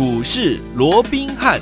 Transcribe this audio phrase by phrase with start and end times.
[0.00, 1.60] 股市罗宾汉。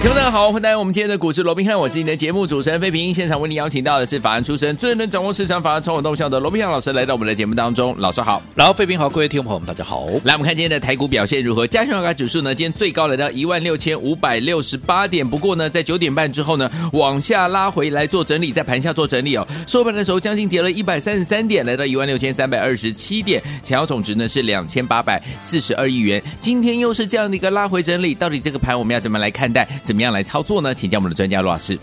[0.00, 3.12] 听众大家好，欢迎来到我们今天的股市罗宾汉，我是你的节目主持人费平。
[3.12, 7.94] 现场为您邀请到的是法案出身、最能掌握市场法案冲动动向的罗宾汉老师，来到我们的节目当中。
[7.98, 10.06] 老师好，然后费平好，各位听众朋友们，大家好。
[10.24, 11.66] 来，我们看今天的台股表现如何？
[11.66, 19.46] 加权指数呢，今天最高来到一万六千五百六十八点，不过呢，在九点半之后呢，往下拉回来做整理，在盘下做整理哦。
[19.66, 26.22] 收盘的时候，将近跌了一百三十三点，来到一万六千三百二十七点，成交总值呢是两千八百四十二亿元。
[26.38, 29.68] 今天又是这样的一个拉回整理，到底这个盘我们要怎么来看待？
[29.90, 30.72] 怎么样来操作呢？
[30.72, 31.76] 请教我们的专家罗老师。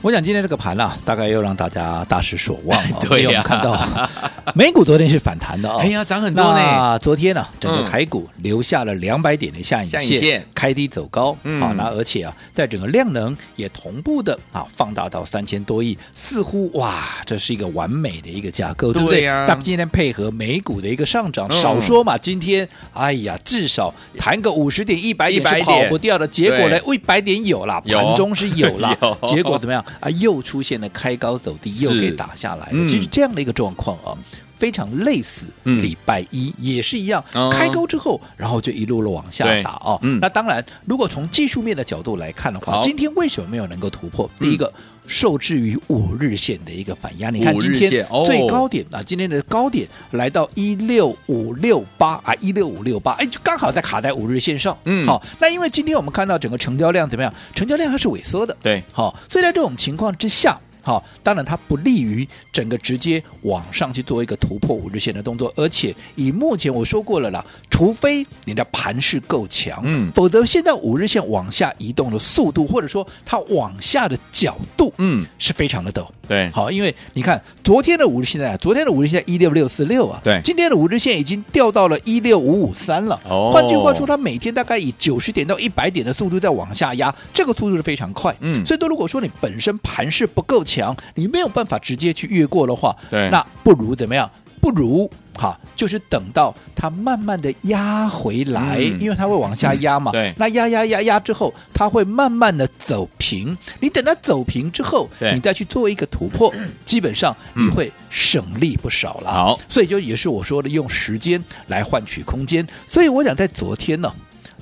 [0.00, 2.98] 我想今天这个盘啊，大概又让大家大失所望了。
[3.02, 4.08] 对呀、啊，我们看到
[4.54, 5.68] 美股昨天是反弹的。
[5.76, 6.54] 哎呀，涨很多呢。
[6.54, 11.36] 那昨天呢、啊，整个台股留下了两百点的下影线，影线开低走高。
[11.42, 11.60] 嗯。
[11.60, 19.26] 好，那而且啊，在整个量能也同步的啊放大到三千多亿，似乎哇，这是一个完美的一个架构，对不对？
[19.26, 26.28] 那今天配合美股的一个上涨，嗯、少说嘛，今天哎呀，至少弹个五十点、一百点是跑不掉的。
[26.28, 30.08] 结果呢，一百点有了，盘中是有了， 有结果怎么样啊？
[30.08, 30.78] 又出现。
[30.78, 32.86] 了开高走低，又给打下来了。
[32.86, 34.16] 其实这样的一个状况啊，
[34.58, 39.98] 非常类似礼拜一也是一样，开高之后，然后就一路路往下打哦。
[40.20, 44.28] 那当然，如果从技术面的角度来看的话，今天为什么没有能够突破？
[44.38, 44.72] 第一个。
[45.10, 54.76] 受制于五日线的一个反压，你看今天最高点啊，今天的高点来到一六五六八啊，一六五六八，哎，就刚好在卡在五日线上。
[54.84, 57.32] 嗯，好，那因为今天我们看到整个成交量怎么样？
[57.54, 58.54] 成交量它是萎缩的。
[58.60, 60.60] 对，好，所以在这种情况之下。
[60.88, 76.08] 好，当然它不利于整个直接往上去做一个突破五日线的动作，而且以目前我说过了啦，除非你的盘势够强，嗯，否则现在五日线往下移动的速度，或者说它往下的角度，嗯，是非常的陡。
[76.28, 83.18] 对，好，因为你看昨天的五日线在，昨天的五日线在一六六四六啊，对，今天的五日线已经掉到了一六五五三了。
[83.24, 88.36] 哦，换句话说，它每天大概以九十点到一百点的速度在往下压，这个速度是非常快。
[88.40, 94.30] 嗯，所以都如果说你本身盘势不够强，你没有办法直接去越过的话，对，那不如怎么样？
[94.60, 100.12] 不如哈，就是等到它慢慢的压回来，嗯、因为它会往下压嘛。
[100.12, 103.56] 对，那压压压压之后，它会慢慢的走平。
[103.80, 106.52] 你等它走平之后，你再去做一个突破，
[106.84, 109.32] 基本上你会省力不少了。
[109.32, 112.66] 好、嗯，所以就也是我说的，用时间来换取空间。
[112.86, 114.12] 所以我想在昨天呢。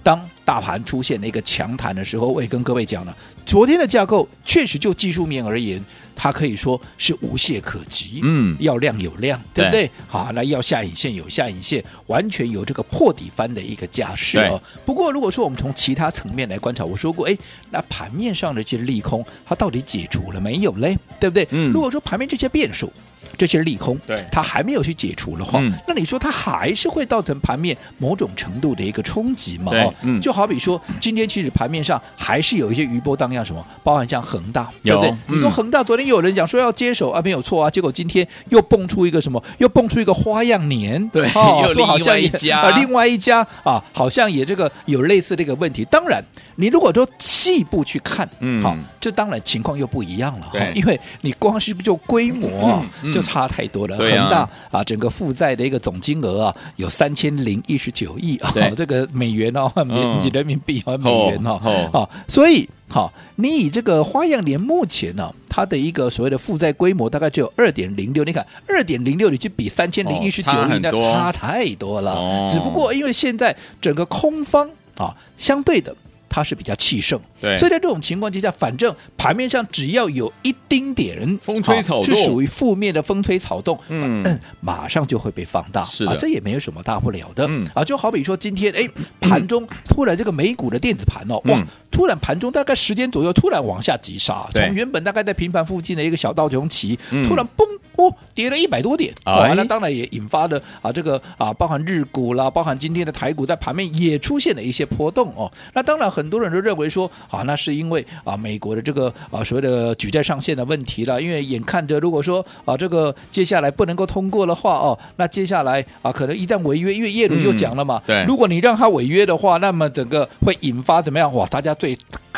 [0.02, 5.84] 当大盘出现了一个强弹的时候，我也跟各位讲了，昨天的架构确实就技术面而言，
[6.16, 8.20] 它可以说是无懈可击。
[8.24, 9.88] 嗯，要量有量，对不对？
[10.08, 14.60] 好，那要下影线有下影线，完全有这个破底翻的一个架势哦。
[14.84, 17.36] 不过如果说我们从其他层面来观察，我说过，哎，
[17.70, 20.98] 那盘面上的这些利空，它到底解除了没有嘞？
[21.20, 21.46] 对不对？
[21.50, 22.90] 嗯，如果说盘面这些变数。
[23.36, 29.72] 这些利空，对，它还没有去解除的话，嗯、那你说它还是会造成盘面某种程度的一个冲击嘛？
[29.74, 35.10] 哦，嗯，就好比说今天其实盘面上还是有一些余波荡漾，什么，包含像恒大，对不对？
[35.28, 45.84] 嗯、你说恒大昨天有人讲说要接手啊，没有错啊，结果今天又蹦出一个什么，又蹦出一个花样年，对，哦，说好像一家啊，另外一家啊，好像也这个有类似的一个问题。
[45.86, 46.22] 当然，
[46.56, 59.70] 你如果说细部去看，嗯，好，这当然情况又不一样了，哈，因为你光是就规模啊，嗯、就差太多了，恒大啊，整个负债的一个总金额啊，有三千零一十九亿啊，这个美元哦，
[60.22, 61.58] 你人民币和美元哦，
[61.92, 72.46] 好，所以好，你以这个花样年目前呢，它的一个所谓的负债规模大概只有二点零六，你看二点零六，你去比三千零一十九亿，那差太多了。
[72.48, 75.94] 只不过因为现在整个空方啊，相对的。
[76.28, 87.66] 它是比较气盛，对，所以在这种情况之下，反正盘面上只要有一丁点风吹草动，是属于负面的风吹草动，嗯，马上就会被放大，是啊，这也没有什么大不了的，嗯。
[87.74, 88.88] 啊，就好比说今天哎，
[89.20, 97.64] 盘中突然这个美股的电子盘哦，哇，突然盘中大概十点左右突然往下急杀，从原本大概在平盘附近的一个小道琼旗，突然嘣。
[97.98, 105.50] 哦，跌了一百多点，哦，那当然也引发了啊，这个啊，包含日股啦，包含今天的台股在盘面也出现了一些波动哦。
[105.72, 111.20] 那当然，很多人都认为说，啊，那是因为啊，美国的这个啊所谓的举债上限的问题了。
[111.20, 121.30] 因为眼看着，如果说啊，这个接下来不能够通过的话哦，那接下来啊，可能一旦违约，因为耶伦又讲了嘛，对，如果你让他违约的话，那么整个会引发怎么样？
[121.34, 121.96] 哇，大家最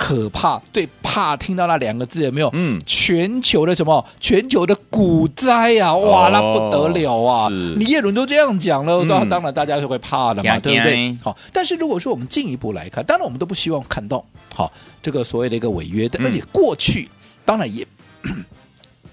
[0.08, 2.48] 可怕、最怕听到那两个字有没有？
[2.54, 4.02] 嗯，全球的什么？
[4.18, 5.94] 全球的股灾啊！
[5.94, 7.50] 哇，那不得了啊！
[7.76, 11.14] 你叶伦都这样讲了，那当然大家就会怕了嘛，对不对？
[11.22, 14.24] 好，但是如果说我们进一步来看，当然我们都不希望看到
[14.54, 14.72] 好
[15.02, 17.06] 这个所谓的一个违约的，而且过去
[17.44, 17.86] 当然也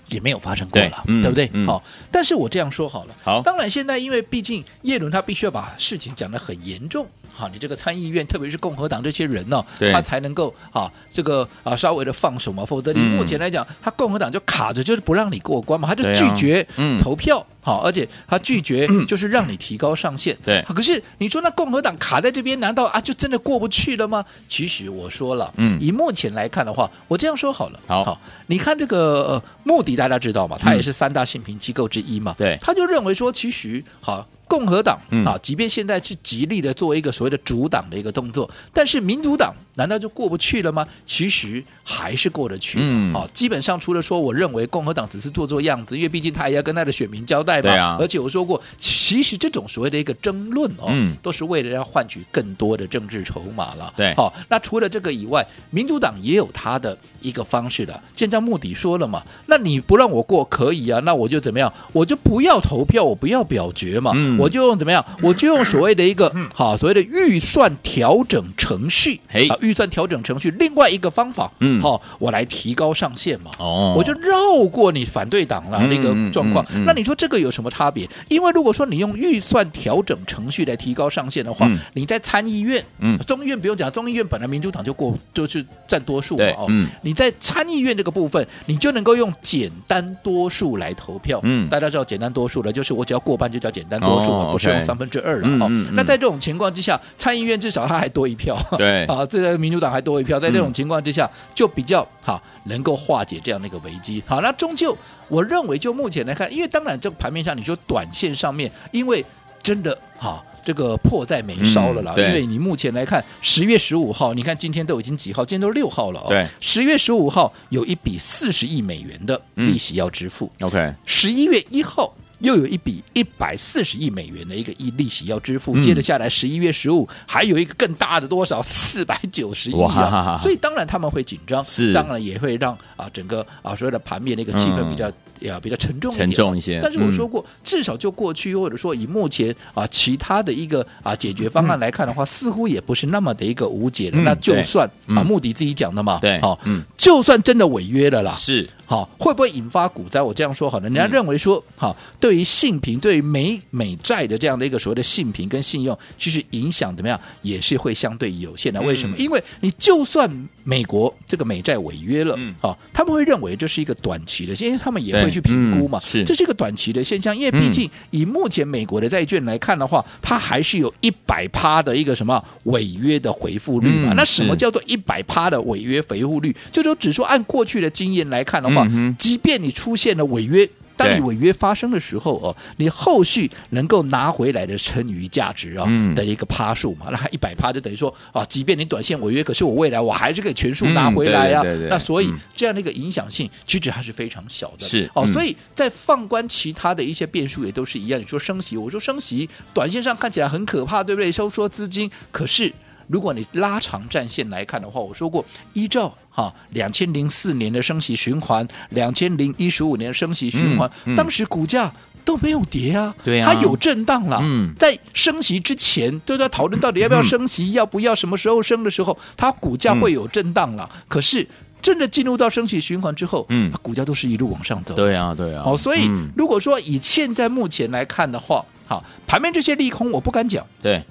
[0.09, 1.65] 也没有发生过了，对，对不对？
[1.65, 16.65] 好，但是我这样说好了，好，当然现在因为毕竟叶伦他必须要把事情讲得很严重，好，你这个参议院特别是共和党这些人呢，他才能够啊这个啊稍微的放手嘛，否则你目前来讲，他共和党就卡着，就是不让你过关嘛，他就拒绝
[17.01, 17.45] 投票。
[17.65, 20.37] 好，而且他拒绝，就是让你提高上限。
[20.45, 24.23] 对，可是你说那共和党卡在这边，难道啊就真的过不去了吗？
[24.47, 27.79] 其实我说了，嗯，以目前来看的话，我这样说好了。
[27.87, 32.35] 好，好，你看这个呃，穆迪大家知道嘛，他也是三大信评机构之一嘛。
[32.37, 34.23] 对，他就认为说，其实好。
[34.47, 40.87] 共和党啊，即便现在是极力的做一个所谓的主党的一个动作，但是民主党难道就过不去了吗？
[41.05, 42.77] 其实还是过得去。
[42.81, 47.61] 嗯，啊，基本上除了说，我认为共和党只是做做样子，因为毕竟他也要跟他的选民交代嘛。
[47.63, 47.97] 对啊。
[47.99, 53.93] 而且我说过，其实这种所谓的一个争论哦，嗯，都是为了要换取更多的政治筹码了。
[53.97, 54.13] 对。
[54.15, 57.99] 好，那除了这个以外，民主党也有他的一个方式的。
[58.15, 61.71] 现在穆迪说了嘛，那你不让我过可以啊，那我就怎么样？
[61.91, 64.11] 我就不要投票，我不要表决嘛。
[64.13, 64.34] 嗯。
[64.37, 65.03] 我就用怎么样？
[65.21, 73.51] 我就用所谓的一个好，所谓的预算调整程序，好，预算调整程序另外一个方法，嗯，好，我来提高上限嘛。
[73.59, 76.65] 哦，我就绕过你反对党了那个状况。
[76.85, 78.07] 那你说这个有什么差别？
[78.29, 86.45] 因为如果说你用预算调整程序来提高上限的话，你在参议院，嗯，众议院不用讲，众议院本来民主党就过，就是占多数嘛。
[86.57, 86.67] 哦，
[87.01, 91.39] 你在参议院这个部分，你就能够用简单多数来投票。
[91.43, 94.69] 嗯，大家知道简单多数了，就是我只要过半就叫简单多数嘛，不是。
[94.69, 104.23] 用三分之二了哦，那在这种情况之下，参议院至少他还多一票，对 啊，这个民主党还多一票，在这种情况之下，就比较好能够化解这样的一个危机。
[104.25, 109.23] 好，那终究我认为，就目前来看，因为当然这个盘面上，你说短线上面，因为
[109.63, 112.13] 真的哈，这个迫在眉梢了啦。
[112.17, 115.45] 因为你目前来看，十月十五号，你看今天都已经几号？
[115.45, 116.27] 今天都六号了哦。
[116.29, 120.51] 对，十月十五号有一笔四十亿美元的利息要支付。
[120.61, 122.13] OK，十一月一号。
[122.39, 128.61] 又有一笔一百四十亿美元的一个一利息要支付，接着下来十一月十五还有一个更大的多少？
[128.63, 131.93] 四百九十亿啊，所以当然他们会紧张，是。
[131.93, 135.11] 当然也会让啊整个啊所有的盘面的一个气氛比较。
[135.39, 136.79] 也比较沉重一点，沉重一些。
[136.81, 150.21] 但是我说过，嗯、至少就过去或者说以目前啊其他的一个啊解决方案来看的话，嗯、似乎也不是那么的一个无解那就算啊，穆迪自己讲的嘛，对，好，嗯，就算真的违约了啦，是好，会不会引发股灾？
[150.21, 158.79] 我这样说好了，人家认为说，好，对于信评，对于美美债的这样的一个所谓的信评跟信用，其实影响怎么样，也是会相对有限的。
[158.81, 159.15] 为什么？
[159.17, 160.29] 嗯、因为你就算
[160.65, 165.31] 美国这个美债违约了，嗯，好，他们会认为这是一个短期的，因为他们也会。
[165.35, 174.13] 去评估嘛，是，这是一个短期的现象，因为毕竟以目前美国的债券来看的话，它还是有一百趴的一个什么违约的回复率嘛。
[174.15, 176.55] 那什么叫做一百趴的违约回复率？
[176.71, 178.87] 就说只说按过去的经验来看的话，
[179.19, 180.65] 即便你出现了违约。
[180.97, 191.63] 当你违约发生的时候哦，你后续能够拿回来的剩余价值啊的一个趴数嘛，那一百趴就等于说啊，即便你短线违约，可是我未来我还是可以全数拿回来啊。
[191.89, 194.85] 那所以这样的一个影响性其实还是非常小的。
[194.85, 198.19] 是哦，所以在放观其他的一些变数也都是一样。
[198.19, 201.31] 你说升息，我说升息，短线上看起来很可怕，对不对？
[201.31, 202.71] 收缩资金，可是。
[203.07, 211.91] 如果你拉长战线来看的话，我说过，依照哈两千零四年的升息循环，两千零一十五年的升息循环，嗯嗯、当时股价
[212.23, 214.39] 都没有跌啊，对啊，它有震荡了。
[214.41, 220.89] 嗯，在升息之前都在讨论到底要不要升息，嗯、要不要什么时候升的时候，它股价会有震荡了。
[220.91, 221.47] 嗯、可是
[221.81, 224.95] 真的进入到升息循环之后，嗯，它股价都是一路往上走。
[224.95, 225.61] 对啊，对啊。
[225.61, 230.65] 好，所以、嗯、如果说以现在目前来看的话，好，盘面这些利空我不敢讲。
[230.81, 231.03] 对。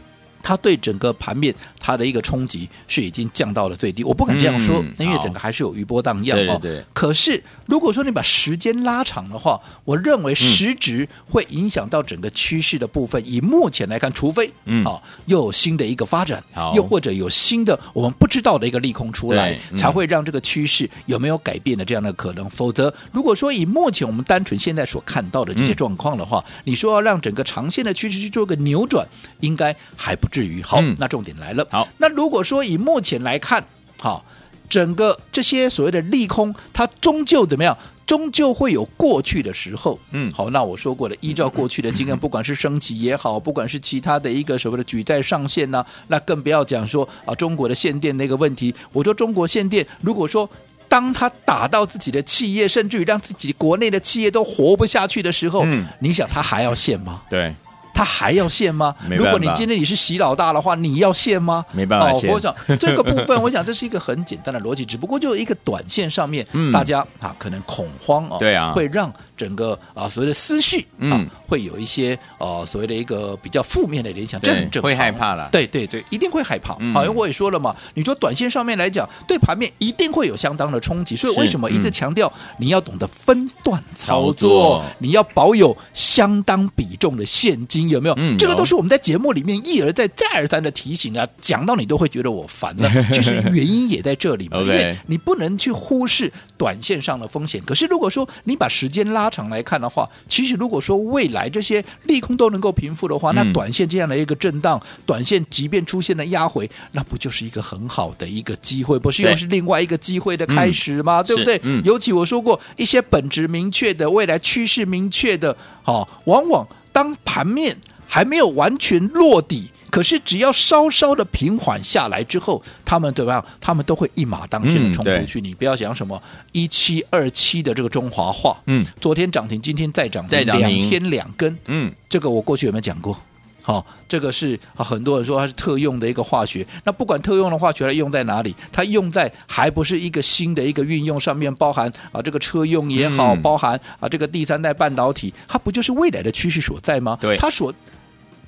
[0.44, 6.58] 它对整个盘面它的一个冲击是已经降到了最低，我不敢这样说，嗯、因为整个还是有余波荡漾哦。
[6.60, 13.22] 对对对，可是如果说你把时间拉长的话，我认为实质会影响到整个趋势的部分。
[13.22, 22.50] 嗯、以目前来看，除非嗯啊又有新的一个发展，又或者有新的我们不知道的一个利空出来，嗯、才会让这个趋势有没有改变的这样的可能。
[22.50, 29.06] 否则，如果说以目前我们单纯现在所看到的这些状况的话，嗯、你说要让整个长线的趋势去做个扭转，
[29.40, 30.28] 应该还不。
[30.34, 31.64] 至于好，那重点来了。
[31.70, 33.64] 好，那如果说以目前来看，
[33.96, 34.24] 好，
[34.68, 37.78] 整个这些所谓的利空，它终究怎么样？
[38.04, 39.96] 终究会有过去的时候。
[40.10, 48.74] 嗯，好，那我说过了，依照过去的经验， 不管是升级也好，不管是其他的一个所谓的举债上限呢、啊，那更不要讲说啊，中国的限电那个问题。
[48.92, 50.50] 我说中国限电，如果说
[50.88, 57.22] 当他打到自己的企业，甚至于让自己国内的企业都活不下去的时候，嗯，你想他还要限吗？
[57.30, 57.54] 对。
[57.94, 58.94] 他还要限吗？
[59.08, 61.64] 如果你今天你是习老大的话，你要限吗？
[61.72, 62.28] 没办法现。
[62.28, 75.48] 哦，我想这个部分，我想这是一个很简单的逻辑，只不过就一个短线上面，嗯、大家啊可能恐慌哦，对啊，会让整个啊所谓的思绪啊、嗯、会有一些呃所谓的一个比较负面的联想，这很正常，会害怕了。
[75.50, 76.74] 对对对，一定会害怕。
[76.74, 88.14] 好、嗯，因为我也说了嘛，你说短线上面来讲，对盘面一定会有相当的冲击，所以为什么一直强调你要懂得分段操作，你要保有相当比重的现金，有没有？
[88.16, 92.88] 嗯、这个都是我们在节目里面一而再、再而三的提醒啊，讲到你都会觉得我烦了。
[93.12, 97.60] 其实原因也在这里嘛，因为你不能去忽视短线上的风险。
[97.64, 108.98] 可是如果说你把时间拉长来看的话，其实如果说未来这些利空都能够平复的话，那短线这样的一个震荡，短线即便出现了压回，那不就是一个很好的一个机会？
[108.98, 111.22] 不是又是另外一个机会的开始吗？
[111.22, 111.60] 对不对？
[111.84, 117.76] 尤其我说过，一些本质明确的、未来趋势明确的，好，往往当盘面
[118.06, 119.70] 还没有完全落底。
[119.94, 123.44] 可是，只要稍稍的平缓下来之后，他们怎么样？
[123.60, 125.40] 他们都会一马当先的冲出去。
[125.40, 126.20] 嗯、你不要讲什么
[126.50, 133.16] 一七二七的这个中华化，嗯，昨天涨停，今天再涨停，两天两根，嗯，这个我过去有没有讲过？
[133.62, 136.66] 好、哦，这个是很多人说它是特用的一个化学。
[136.82, 147.16] 那不管特用的化学它用在哪里，它用在还不是一个新的一个运用上面，包含啊这个车用也好，嗯、包含啊这个第三代半导体，它不就是未来的趋势所在吗？
[147.20, 147.72] 对，它所。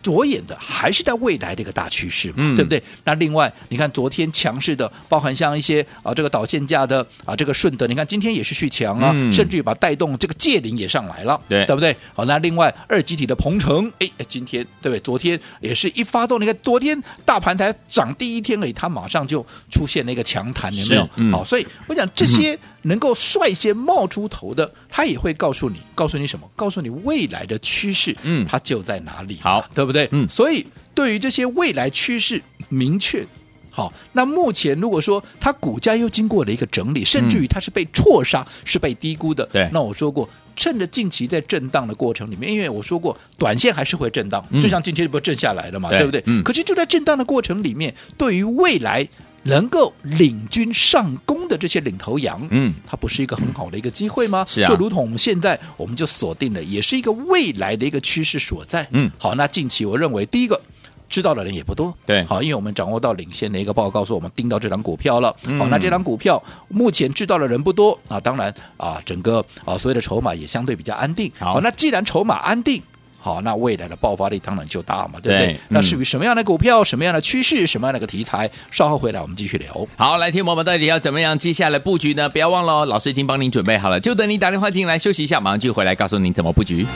[0.03, 2.83] 着眼的还是在未来的一个大趋势嘛，嗯、对不对？
[3.05, 11.95] 那另外，你看昨天强势的，包含像一些啊这个导线架的啊这个顺德，你看今天也是续强啊，嗯、甚至于把带动这个界霖也上来了，对对不对？
[12.15, 15.01] 好，那另外二极体的鹏程，哎，今天对不对？
[15.01, 21.09] 昨天也是一发动，你看昨天大盘才涨第一天而已，它马上就出现了一个强弹，有没有？
[21.17, 22.59] 嗯、好，所以我讲这些。
[22.87, 26.49] 嗯能够率先冒出头的，他也会告诉你，告诉你什么？
[26.55, 29.39] 告诉你未来的趋势，嗯，它就在哪里？
[29.43, 30.09] 好，对不对？
[30.13, 30.65] 嗯，所以
[30.95, 33.27] 对于这些未来趋势明确，
[33.73, 46.23] 好，那目前如果说它股价又经过了一个整理，甚至于它是被错杀，嗯、是被低估的，对，那我说过，趁着近期在震荡的过程里面，因为我说过，短线还是会震荡，嗯、就像今天不是震下来了嘛，对，对不对？
[46.27, 49.09] 嗯，可是就在震荡的过程里面，对于未来。
[49.49, 54.45] 能够领军上攻的这些领头羊，嗯，它不是一个很好的一个机会吗？
[54.47, 58.87] 是啊，就如同我们现在，我们就锁定了，也是一个未来的一个趋势所在。
[58.91, 60.61] 嗯，好，那近期我认为第一个
[61.09, 65.35] 知道的人也不多，对，好，因为我们掌握到领先的一个报告，说我们盯到这张股票了。
[65.47, 71.33] 嗯、好，那这张股票目前知道的人不多啊，当然啊，整个啊所有的筹码也相对比较安定。
[71.39, 72.83] 好，好，那既然筹码安定。
[73.27, 75.39] 好，那未来的爆发力当然就大嘛，对不对？
[75.39, 79.85] 对，那属于什么样的股票、什么样的趋势、什么样的个题材，稍后回来我们继续聊。
[79.97, 82.29] 好，来听我们到底要怎么样接下来布局呢？
[82.29, 86.87] 不要忘了哦，老师已经帮您准备好了，就等你打电话进来休息一下，马上就回来告诉您怎么布局。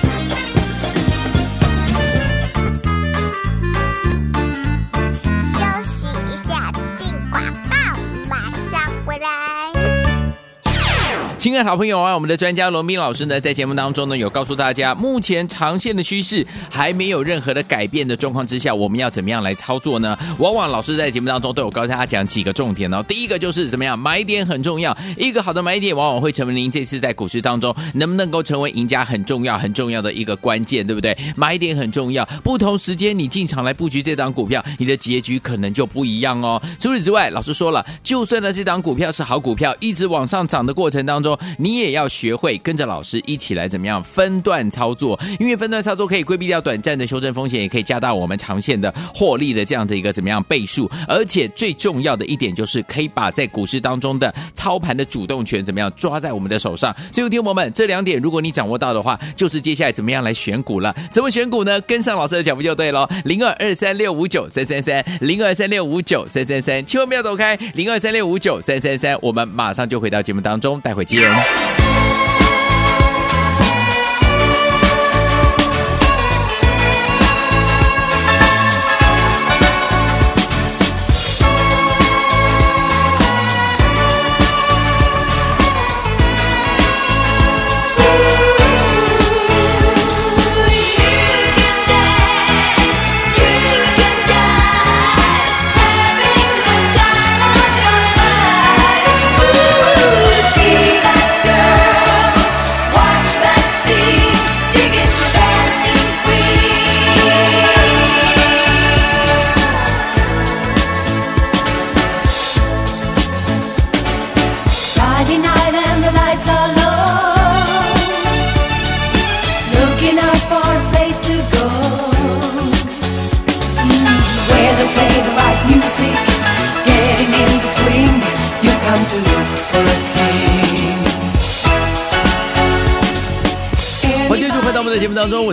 [11.40, 20.14] 亲爱的好朋友啊，我们的专家罗宾老师呢，在节目当中呢，有告诉大家，目前长线的趋势还没有任何的改变的状况之下，我们要怎么样来操作呢？
[20.36, 23.02] 往往老师在节目当中都有告诉大家讲几个重点哦。
[23.08, 31.16] 第一个就是怎么样，买点很重要，一个好的买点往往会成为您这次在股市当中能不能够成为赢家很重要、很重要的一个关键，对不对？
[31.36, 36.60] 买点很重要，不同时间你进场来布局这档股票，你的结局可能就不一样哦。
[36.78, 41.29] 除此之外，老师说了，就算呢这档股票是好股票，一直往上涨的过程当中。
[41.58, 50.90] 你也要学会跟着老师一起来怎么样分段操作，因为分段操作可以规避掉短暂的修正风险，也可以加大我们长线的获利的这样的一个怎么样倍数。
[51.06, 56.94] 而且最重要的一点就是可以把在股市当中的操盘的主动权怎么样抓在我们的手上。
[57.12, 60.94] 所以，听友们，这两点如果你掌握到的话，就是接下来怎么样来选股了。
[61.10, 61.80] 怎么选股呢？
[61.82, 63.08] 跟上老师的脚步就对了。
[63.24, 67.56] 零二二三六五九三三三，零二三六五九三三三，千万不要走开。
[67.74, 71.19] 零二三六五九三三三，我们马上就回到节目当中，待会见。
[71.20, 72.09] 当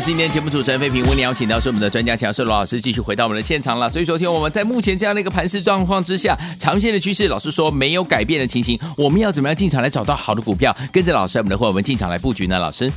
[0.08, 3.90] 今天节目主持人费平，为你邀请到是我们的专家强势罗老师，继续回到我们的现场了。
[3.90, 12.58] 所以，昨天我们在目前这样的一个盘势状况之下，长线的趋势，老师说没有改变的情形，我们要怎么样进场来找到好的股票，跟着老师我们的会我们进场来布局呢？
[12.58, 12.90] 老师？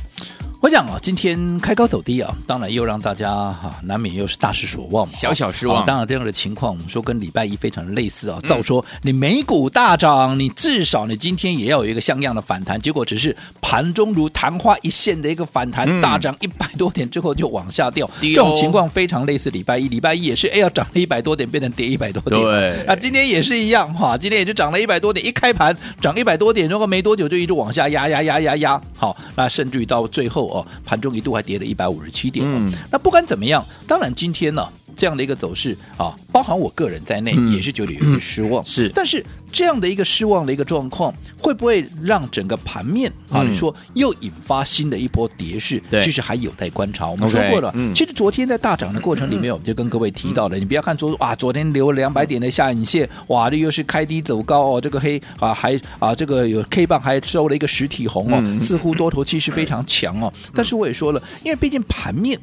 [0.61, 5.83] 我讲啊，今天开高走低啊，当然又让大家哈、啊、难免又是大失所望嘛，小小失望。
[5.87, 8.39] 当然这样的情况，我们说跟礼拜一非常类似啊。
[8.43, 19.87] 照说你美股大涨，你至少你今天也要有一个像样的反弹，结果只是盘中如昙花一现的一个反弹，大涨一百多点之后就往下掉，这种情况非常类似礼拜一。
[19.87, 22.39] 礼拜一也是哎呀涨了一百多点，变成跌一百多点。
[22.39, 31.31] 对啊，今天也是一样哈，今天也是涨了一百多点，一开盘涨一百多点，然后没多久就一直往下压压压压压，好，那甚至于到最后哦，盘中一度。
[31.31, 38.61] 还跌了一百五十七点，嗯，那不管怎么样，当然今天呢，这样的一个走势啊，包含我个人在内，也是觉得有些失望。
[38.65, 45.81] 是，但是这样的一个失望的一个状况，会不会让整个盘面啊，你说又引发新的一波跌势？
[45.89, 47.09] 对，其实还有待观察。
[47.09, 60.31] 我们说过了，其实昨天在大涨的过程里面，我们就跟各位提到了，你不要看昨啊，昨天留了两百点的下影线，哇，这又是开低走高哦，这个黑啊，还啊，这个有 K 棒还收了一个实体红哦，似乎多头气势非常强哦。
[60.55, 62.39] 但是我也说了，因为毕竟盘面，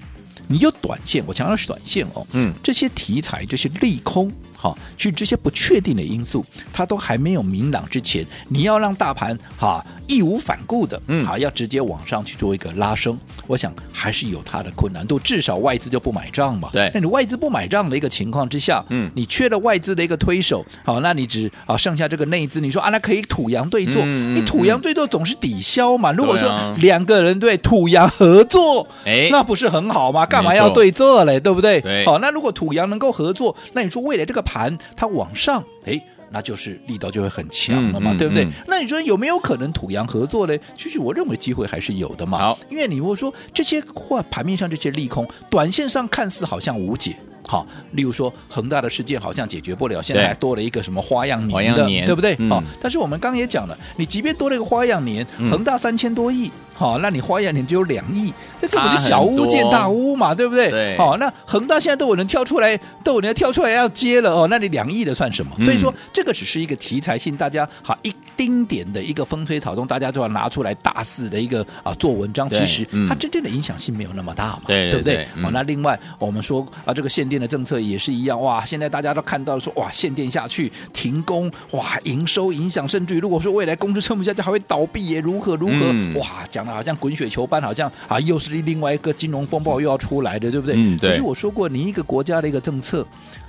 [0.46, 2.26] 你就短线，我强调是短线哦。
[2.32, 15.16] 嗯，这些题材，这些利空，好，其实这些不确定的因素，它都还没有明朗之前，你要让大盘哈义无反顾的，嗯，好，要直接往上去做一个拉升，我想还是有它的困难度。
[15.20, 16.70] 至少外资就不买账嘛。
[16.72, 26.10] 对，那你外资不买账的一个情况之下，嗯，你缺了外资的一个推手，好，那你只啊剩下这个内资，你说啊，那可以土洋对坐，嗯、你土洋对坐总是抵消嘛。
[26.10, 30.26] 如果说两个人对土洋合作，哎，那不是很好吗？
[30.26, 31.38] 干嘛要对坐嘞？
[31.38, 31.80] 对不对？
[31.80, 32.04] 对。
[32.04, 36.00] 好，那如果土洋能够合作，那你说未来这个盘它往上，哎。
[36.30, 38.44] 那就是力道就会很强了嘛，嗯嗯、对不对？
[38.44, 40.60] 嗯、那你说有没有可能土洋合作嘞？
[40.76, 42.36] 其实我认为机会还是有的嘛。
[42.36, 47.16] 好，因为你如果说这些话盘面上这些利空，短线上看似好像无解。
[47.48, 52.36] 好，例如说恒大的事件好像解决不了，现在还多了一个什么花样年的，对不对？
[52.50, 56.50] 好、嗯，但是我们刚刚也讲了，你即便多了一个花样年，恒、嗯、大三千多亿。
[56.74, 58.32] 好，那你花样年只有两亿，
[58.62, 60.70] 这根本就小巫见大巫嘛，对不对？
[60.70, 60.96] 对。
[60.96, 65.50] 好，那恒大现在都有人跳出来，都有人跳出来要接了哦，那你两亿的算什么？
[65.58, 72.48] 嗯、所以说，这个只是一个题材性，大家好一丁点的一个风吹草动，大家都要拿出来大肆的一个啊做文章。
[72.48, 75.26] 其实它真正的影响性没有那么大嘛，对，对不对？
[75.42, 86.72] 好，那另外我们说啊，这个限电的政策也是一样哇，现在大家都看到说哇，限电下去停工哇，营收影响，甚至于如果说未来公司撑不下去还会倒闭也如何如何、嗯、哇，讲的。
[86.72, 90.76] 好像滚雪球般，好像啊，又是另外一个金融风暴又要出来的，对不对？
[90.76, 91.10] 嗯，对。
[91.10, 93.04] 可是我说过，你一个国家的一个政策，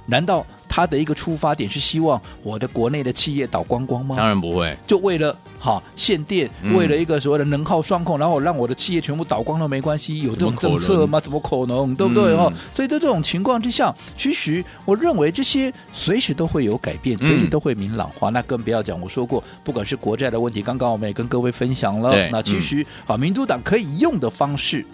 [0.07, 4.15] 难道它的一个出发点是希望我的国内的企业倒光光吗？
[4.15, 5.35] 当然不会，就为了。
[5.59, 11.19] 好，限电为了一个所谓的能耗双控，嗯、然后让我的企业全部倒光都没关系，有这种政策吗？
[11.19, 11.93] 怎么可能？
[11.95, 12.33] 对不对？
[12.33, 18.29] 哦、嗯，所以在这种情况之下，其实我认为这些随时都会有改变，随时都会明朗化。
[18.29, 22.15] 嗯、那更不要讲，我说过，不管是国债的问题，刚刚我们也跟各位分享了。
[22.29, 24.85] 那其实啊，嗯、民主党可以用的方式。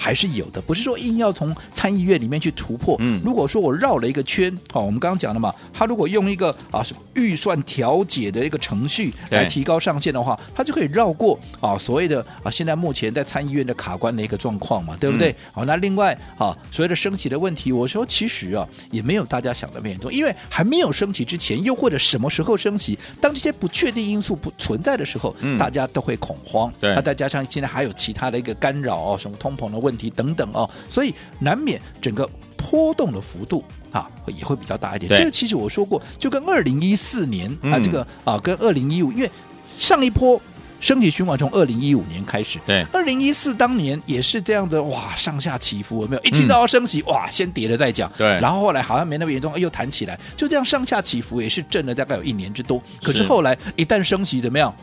[0.00, 2.96] 还是有的，不是说硬要从参议院里面去突破。
[3.00, 6.82] 嗯，如果说我绕了一个圈，好，我们刚刚讲了嘛，他如果用一个啊
[7.12, 15.36] 预算调解的一个程序来提高上限的话，他就可以绕过啊所谓的啊现在目前在参议院的卡关的一个状况嘛，对不对？
[15.52, 26.72] 好，那另外啊所谓的升级的问题，我说其实啊也没有大家想的那么严重，因为还没有升息之前，又或者什么时候升息，当这些不确定因素不存在的时候，大家都会恐慌。
[26.80, 29.89] 对，那再加上现在还有其他的一个干扰哦，什么通膨的问题。
[29.90, 35.10] 问题等等哦，所以难免整个波动的幅度啊也会比较大一点。
[35.10, 39.30] 这个其实我说过，就跟二零一四年、嗯、啊这个啊跟二零一五，因为
[39.76, 40.40] 上一波
[40.80, 46.22] 升级循环从二零一五年开始，对，二零一四当年也是这样的哇，上下起伏有没有？
[46.22, 52.80] 一听到要升息，嗯、哇，先跌了再讲，对，然后后来好像没那么严重，又弹起来，就这样上下起伏也是震了大概有一年之多。
[53.02, 54.74] 可是后来一旦升息怎么样？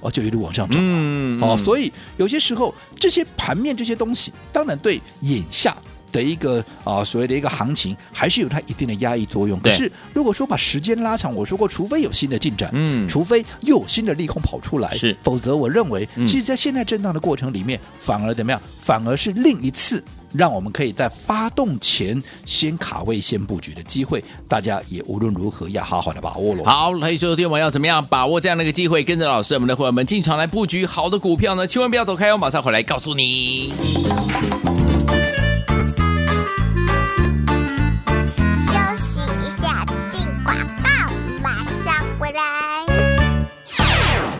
[0.00, 5.76] 哦，就一路往上涨，嗯，哦，所以有些时候这些盘面这些东西，当然对眼下
[6.10, 9.58] 的一个啊所谓的一个行情，还是有它一定的压抑作用。
[9.60, 18.60] 对可是如果说把时间拉长，我说过，除非有新的进展，嗯，除非又有新的利空跑出来，是，否则我认为，其实，在现在震荡的过程里面，嗯、反而怎么样？
[18.80, 20.02] 反而是另一次。
[20.32, 26.64] 让我们可以在发动前先卡位、先布局的机会，大家也无论如何要好好的把握了。
[26.64, 31.66] 好，来，所有听众要怎么样把握这样的一个机会，跟着老师我们的伙伴们进场来布局好的股票呢？
[31.66, 33.72] 千万不要走开哦，马上回来告诉你。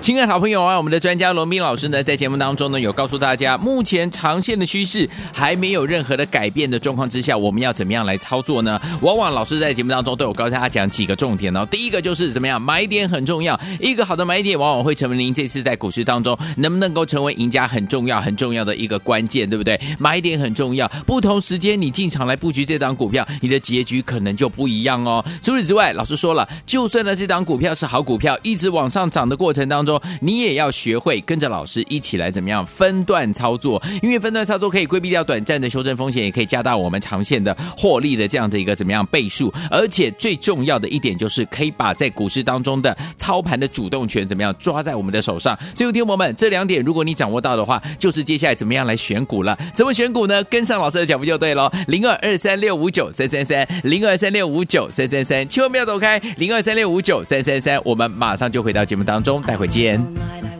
[0.09, 8.81] 亲爱的好朋友啊，我们的专家罗宾老师呢，在节目当中呢，有告诉大家，目前长线的趋势还没有任何的改变的状况之下，我们要怎么样来操作呢？
[9.03, 11.63] 往往老师在节目当中都有告诉大家讲几个重点哦。
[11.71, 19.79] 第一个就是怎么样，买点很重要，一个好的买点往往会成为您这次在股市当中能不能够成为赢家很重要、很重要的一个关键，对不对？
[19.99, 25.23] 买点很重要，不同时间你进场来布局这档股票，你的结局可能就不一样哦。
[25.43, 45.57] 除此之外，老师说了，就算呢这档股票是好股票，一直往上涨的过程当中，你也要学会跟着老师一起来怎么样分段操作，因为分段操作可以规避掉短暂的修正风险，也可以加大我们长线的获利的这样的一个怎么样倍数，而且最重要的一点就是可以把在股市当中的操盘的主动权怎么样抓在我们的手上。
[45.75, 49.57] 所以，听众朋友们，这两点如果你掌握到的话，就是接下来怎么样来选股了。
[49.75, 50.43] 怎么选股呢？
[50.45, 51.71] 跟上老师的脚步就对了。
[51.89, 56.19] 零二二三六五九三三三，零二三六五九三三三，千万不要走开。
[56.37, 59.78] 零二三六五九三三三，我们马上就回到节目当中，待会见。
[59.79, 60.58] 间。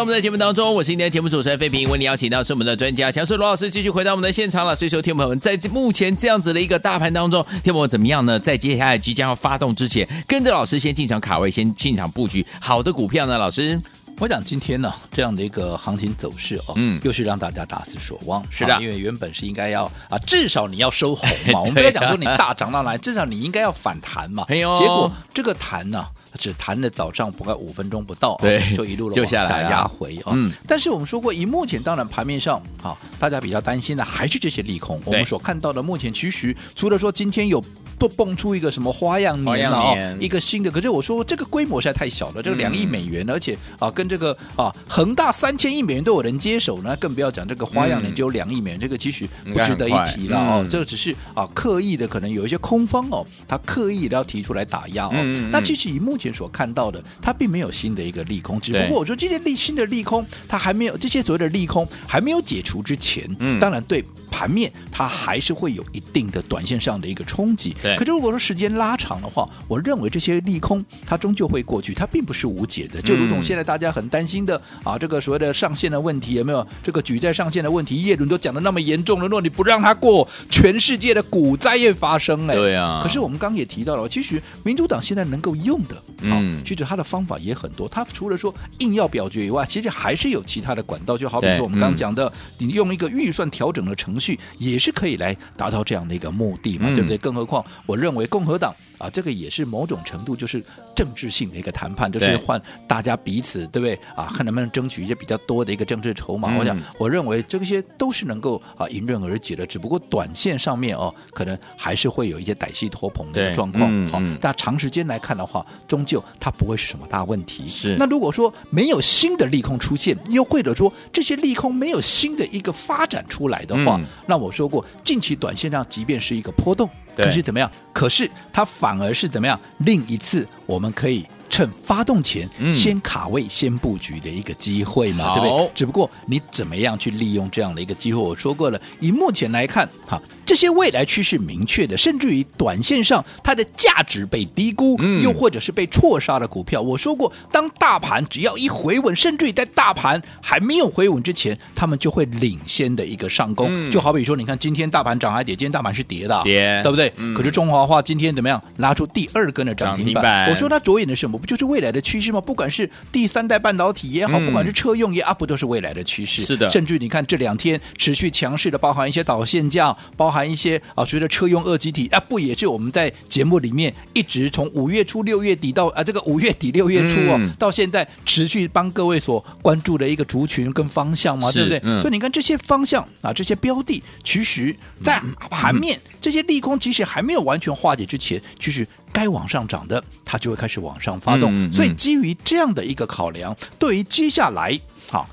[0.00, 4.74] 到我们的节目当中，我是今天的节目主持人费平，为你邀请到是我们的专家强势罗老师，继续回到我们的现场了。
[4.74, 8.38] 所以说，听众朋友们，在目前这样子的一个大盘当中，听众朋友怎么样呢？
[8.38, 13.36] 在接下来即将要发动之前，跟着老师先进场卡位，先进场布局好的股票呢？
[13.36, 13.78] 老师，
[14.18, 18.42] 我讲今天呢这样的一个行情走势哦，嗯，又是让大家大失所望。
[18.48, 21.60] 是的，因为原本是应该要啊，至少你要收红嘛。
[21.60, 24.46] 我们不要讲说你大涨到哪，至少你应该要反弹嘛。
[24.48, 26.06] 结果这个弹呢？
[26.38, 30.32] 只谈了早上不到五分钟不到，对，就一路的往下压回啊。
[30.34, 35.00] 嗯，但是我们说过，以目前当然盘面上啊，大家比较担心的还是这些利空。
[35.04, 37.62] 我们所看到的目前其实除了说今天有。
[38.00, 40.16] 都蹦出一个什么花样年了啊？
[40.18, 50.66] 一个新的，可是我说这个规模实在太小了，这个两亿美元，嗯、而且啊，跟这个啊恒大三千亿美元都有人接手呢，更不要讲这个花样年只有两亿美元，这个其实不值得一提了哦。
[50.70, 55.12] 这个只是啊刻意的，可能有一些空方哦，他刻意的要提出来打压哦。
[55.12, 64.02] 嗯、那其实以目前所看到的，它并没有新的一个利空，只不过我说这些利新的利空，它还没有这些所谓的利空还没有解除之前，嗯，当然对。
[64.30, 67.96] 盘面它还是会有一定的短线上的一个冲击，对。
[67.96, 73.00] 可是如果说时间拉长的话，我认为这些利空它终究会过去，它并不是无解的。
[73.02, 76.66] 就如同现在大家很担心的、嗯、啊，这个所谓的上限的问题有没有？
[76.82, 82.54] 这个举债上限的问题，叶伦都讲的那么严重了，如果你不让它过，全世界的股灾也发生哎。
[82.54, 83.00] 对啊。
[83.02, 87.88] 可是我们刚刚也提到了，其实民主党现在能够用的，嗯，其实它的方法也很多。
[87.88, 92.26] 它除了说硬要表决以外，其实还是有其他的管道，就好比说我们刚刚讲的，
[92.58, 94.38] 嗯、你用一个预算调整的程序。
[94.58, 97.16] 也是可以来达到这样的一个目的嘛，对不对？
[97.18, 100.62] 更何况，我认为共和党啊，这个也是某种程度就是
[100.94, 104.28] 政治性的一个谈判，就是换大家彼此对不对啊？
[104.34, 106.56] 看能不能争取一些比较多的一个政治筹码。
[106.58, 114.06] 我想，我认为这些都是能够啊迎刃而解的，只不过短线上面哦，可能还是会有一些歹戏拖棚的状况。
[114.08, 117.66] 好，但长时间来看的话，终究它不会是什么大问题。
[117.66, 117.96] 是。
[117.98, 124.50] 那如果说没有新的利空出现，又或者说这些利空没有新的一个发展出来的话，那我。
[124.50, 127.70] 说过，近期短线上即便是一个波动，可是怎么样？
[127.94, 129.58] 可是它反而是怎么样？
[129.78, 135.70] 另一次我们可以趁发动前先卡位、先布局的一个机会嘛，嗯、对不对？
[135.74, 138.20] 只不过你怎么样去利用这样的一个机会？
[138.20, 140.20] 我说过了，以目前来看，哈。
[140.50, 153.68] 这些未来趋势明确的，甚至于短线上它的价值被低估，嗯、又或者是被错杀的股票，我说过，当大盘只要一回稳，甚至于在大盘还没有回稳之前，他们就会领先的一个上攻。
[153.70, 157.12] 嗯、就好比说，你看今天大盘涨还跌，今天大盘是跌的，跌，对不对？
[157.14, 158.60] 嗯、可是中华化今天怎么样？
[158.78, 160.14] 拉出第二根的涨停板。
[160.14, 161.38] 停板我说它着眼的是什么？
[161.38, 162.40] 不就是未来的趋势吗？
[162.40, 166.42] 不管是第三代半导体也好，嗯、不管是车用也啊，不都是未来的趋势？
[166.42, 166.68] 是的。
[166.70, 170.39] 甚至于你看这两天持续强势的，包含一些导线架，包含。
[170.48, 181.80] 一些啊，随着车用二极体啊，不也是我们在节目里面一直从五月初六月底到啊这个五月底六月初哦，嗯、到现在持续帮各位所关注的一个族群跟方向嘛，对不对？
[181.82, 191.52] 嗯、所以你看这些方向啊，这些标的，其实在盘面、嗯、这些利空其实还没有完全化解之前，其实该往上涨的，它就会开始往上发动。
[191.52, 195.28] 嗯嗯、所以基于这样的一个考量，对于接下来好。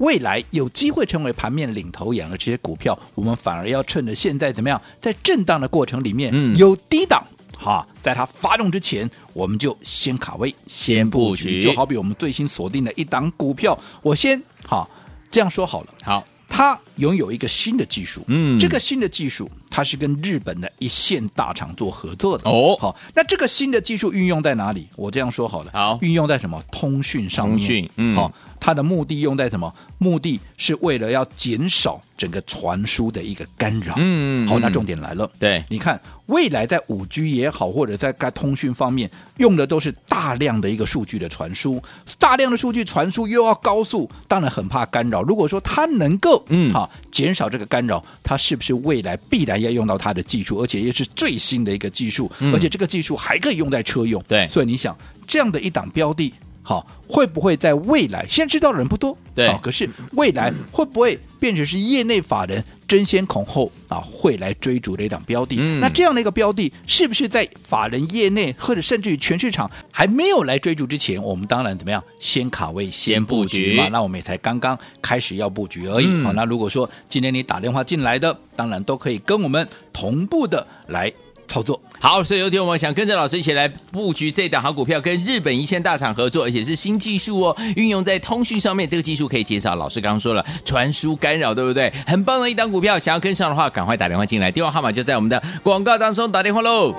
[0.00, 7.22] 未来有机会成为盘面领头羊的这些股票，我们反而要趁着现在怎么样，在震荡的过程里面，嗯、有低档
[7.56, 11.60] 哈，在它发动之前，我们就先卡位，先布局。
[11.60, 14.88] 就好比我们最新锁定的一档股票，我先哈
[15.30, 15.94] 这样说好了。
[16.02, 22.74] 好，它拥有一个新的技术，嗯，这个新的技术它是跟日本的一线大厂做合作的哦。
[22.80, 24.88] 好，那这个新的技术运用在哪里？
[24.96, 26.64] 我这样说好了，好，运用在什么？
[26.72, 27.58] 通讯上面。
[27.58, 28.32] 通讯，嗯，好。
[28.60, 29.74] 它的目的用在什么？
[29.98, 33.94] 目的是为了要减少整个传输的一个干扰。
[33.96, 35.30] 嗯，好，那重点来了。
[35.38, 41.82] 对，你看未来在五 G 也好，或者在该通讯方面用的都是大量的一个数据的传输，
[42.18, 45.22] 大量的数据传输又要高速，当然很怕干扰。
[45.22, 54.22] 如果说它能够嗯好减少这个干扰，它是不是未来必然要用到它的技术，而且也是最新的一个技术，嗯、而且这个技术还可以用在车用。
[54.28, 54.96] 对，所以你想
[55.26, 56.32] 这样的一档标的。
[56.62, 58.24] 好，会不会在未来？
[58.28, 59.50] 现在知道的人不多，对。
[59.62, 65.56] 可是未来会不会变成是业内法人争先恐后啊，会来追逐的一档标的？
[65.58, 73.88] 嗯、那这样的一个标的，是不是在法人业内或者甚至于全市场还没有来追逐之前，我们当然怎么样，先卡位，先布局嘛？
[73.88, 76.06] 那我们也才刚刚开始要布局而已。
[76.06, 81.12] 嗯、好，那如果说今天你打电话进来的，当然都可以跟我们同步的来。
[81.50, 91.92] 操作好，所以有天我们想跟着老师一起来布局这档好股票，跟日本一线大厂合作，而且是新技术哦，运用在通讯上面，这个技术可以减少老师刚刚说了传输干扰，对不对？
[92.06, 96.94] 很棒的一档股票，想要跟上的话，赶快打电话进来，电话号码就在我们的广告当中，打电话喽。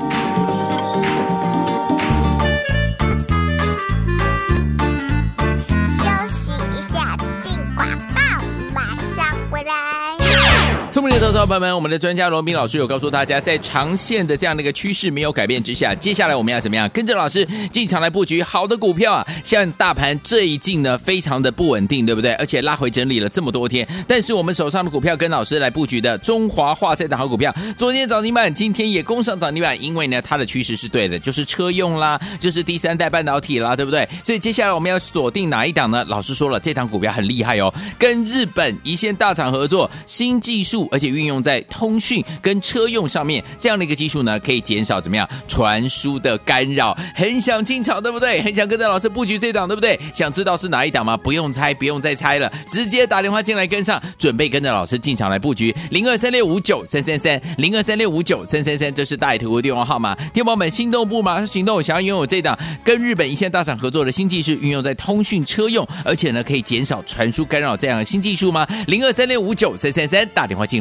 [11.01, 19.27] 聪明的投资者朋友们，我们的专家罗宾老师有告诉大家，在长线的这样的一个趋势没有改变之下，接下来我们要怎么样跟着老师进场来布局好的股票啊？
[19.43, 22.33] 像大盘这一进呢，非常的不稳定，对不对？
[22.33, 34.07] 而且拉回整理了这么多天，但是我们手上的股票跟老师来布局的中华化这档好股票，昨天涨停板，今天也攻上涨停板，因为呢，它的趋势是对的，就是车用啦，就是第三代半导体啦，对不对？
[34.23, 36.05] 所以接下来我们要锁定哪一档呢？
[36.07, 40.87] 老师说了，这档股票很厉害哦，跟日本一线大厂合作，新技术。
[40.91, 46.95] 而且运用在通讯跟车用上面，这样的一个技术呢，可以减少怎么样传输的干扰。
[47.15, 48.41] 很想进场，对不对？
[48.41, 49.97] 很想跟着老师布局这档，对不对？
[50.13, 51.15] 想知道是哪一档吗？
[51.15, 55.73] 不用猜，不用再猜了，直接打电话进来跟上，准备跟着老师进场来布局。
[55.91, 60.13] 零二三六五九三三三，零二三六五九三三三，这是大图的电话号码。
[60.33, 68.67] 天宝们心动不马上行动，想要拥有这档跟日本一线大厂合作的新技术，运用在通讯车用，而且呢可以减少传输干扰这样的新技术吗？
[68.87, 70.65] 零二三六五九三三三，打电话。
[70.71, 70.80] 进